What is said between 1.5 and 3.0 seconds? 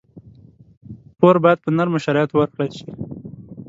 په نرمو شرایطو ورکړل شي.